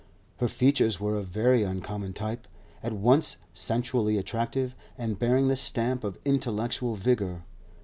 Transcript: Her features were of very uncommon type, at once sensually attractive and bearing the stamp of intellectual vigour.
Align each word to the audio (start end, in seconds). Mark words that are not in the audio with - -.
Her 0.37 0.47
features 0.47 0.99
were 0.99 1.13
of 1.15 1.27
very 1.27 1.61
uncommon 1.61 2.13
type, 2.13 2.47
at 2.81 2.91
once 2.91 3.37
sensually 3.53 4.17
attractive 4.17 4.75
and 4.97 5.19
bearing 5.19 5.47
the 5.47 5.55
stamp 5.55 6.03
of 6.03 6.17
intellectual 6.25 6.95
vigour. 6.95 7.43